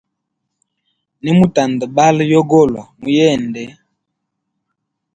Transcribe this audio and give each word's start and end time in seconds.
Nimu 1.23 1.45
tandabala 1.55 2.21
yogolwa 2.33 2.81
mu 2.99 3.07
yende. 3.17 3.63